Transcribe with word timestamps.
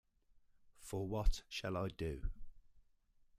For 0.79 1.05
what 1.07 1.43
shall 1.47 1.77
I 1.77 1.89
do? 1.89 2.23